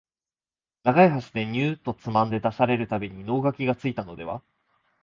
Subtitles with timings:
[0.81, 4.41] 長い箸でニューッとつまんで出される度に能書がついたのでは、